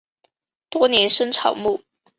[0.71, 1.79] 多年生草本。